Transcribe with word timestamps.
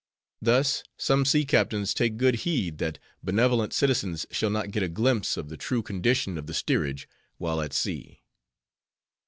Thus, 0.41 0.81
some 0.97 1.25
sea 1.25 1.45
captains 1.45 1.93
take 1.93 2.17
good 2.17 2.37
heed 2.37 2.79
that 2.79 2.97
benevolent 3.21 3.71
citizens 3.71 4.25
shall 4.31 4.49
not 4.49 4.71
get 4.71 4.81
a 4.81 4.89
glimpse 4.89 5.37
of 5.37 5.47
the 5.47 5.57
true 5.57 5.83
condition 5.83 6.39
of 6.39 6.47
the 6.47 6.55
steerage 6.55 7.07
while 7.37 7.61
at 7.61 7.71
sea. 7.71 8.23